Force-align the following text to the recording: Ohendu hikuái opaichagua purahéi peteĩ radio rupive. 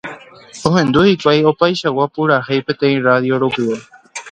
Ohendu 0.69 1.03
hikuái 1.09 1.43
opaichagua 1.51 2.09
purahéi 2.17 2.65
peteĩ 2.71 2.99
radio 3.11 3.43
rupive. 3.47 3.81